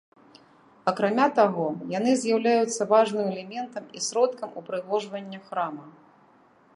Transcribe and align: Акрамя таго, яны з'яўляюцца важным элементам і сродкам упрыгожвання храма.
Акрамя 0.91 1.27
таго, 1.39 1.65
яны 1.97 2.11
з'яўляюцца 2.21 2.89
важным 2.93 3.25
элементам 3.35 3.83
і 3.99 4.03
сродкам 4.09 4.49
упрыгожвання 4.63 5.39
храма. 5.51 5.85